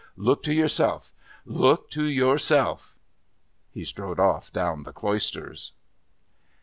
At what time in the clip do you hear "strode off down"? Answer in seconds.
3.85-4.81